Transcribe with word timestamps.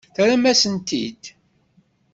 Terramt-asen-t-id. 0.15 1.23